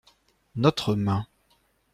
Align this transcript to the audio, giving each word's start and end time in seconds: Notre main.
Notre 0.55 0.95
main. 0.95 1.27